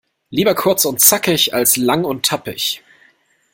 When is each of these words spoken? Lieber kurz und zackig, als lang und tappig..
Lieber 0.31 0.55
kurz 0.55 0.85
und 0.85 0.99
zackig, 0.99 1.53
als 1.53 1.77
lang 1.77 2.05
und 2.05 2.25
tappig.. 2.25 2.81